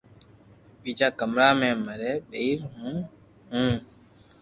[0.81, 2.95] ٻيجا ڪمرا مي مري ٻير ھين ھون
[3.51, 3.71] ھون